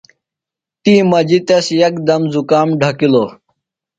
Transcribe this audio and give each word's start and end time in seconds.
تی 0.83 0.93
مجیۡ 1.09 1.43
تس 1.47 1.65
یکدم 1.81 2.21
زُکام 2.33 2.67
ڈھکِلوۡ۔ 2.79 3.29